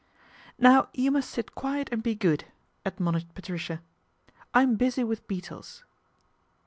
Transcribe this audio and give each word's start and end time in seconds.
"Now 0.57 0.89
you 0.95 1.11
must 1.11 1.29
sit 1.29 1.53
quiet 1.53 1.89
and 1.91 2.01
be 2.01 2.15
good," 2.15 2.45
admonished 2.83 3.35
Patricia." 3.35 3.83
I'm 4.51 4.75
busy 4.75 5.03
with 5.03 5.27
beetles." 5.27 5.83